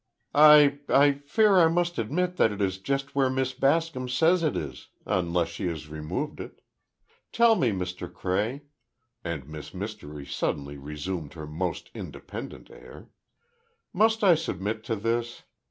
"I—I 0.33 1.13
fear 1.27 1.57
I 1.59 1.67
must 1.67 1.99
admit 1.99 2.37
that 2.37 2.51
it 2.51 2.59
is 2.59 2.79
just 2.79 3.13
where 3.13 3.29
Miss 3.29 3.53
Bascom 3.53 4.09
says 4.09 4.41
it 4.41 4.57
is—unless 4.57 5.47
she 5.49 5.67
has 5.67 5.89
removed 5.89 6.39
it. 6.39 6.61
Tell 7.31 7.53
me, 7.53 7.69
Mr. 7.69 8.11
Cray," 8.11 8.63
and 9.23 9.47
Miss 9.47 9.75
Mystery 9.75 10.25
suddenly 10.25 10.79
resumed 10.79 11.33
her 11.35 11.45
most 11.45 11.91
independent 11.93 12.71
air, 12.71 13.09
"must 13.93 14.23
I 14.23 14.33
submit 14.33 14.83
to 14.85 14.95
this? 14.95 15.43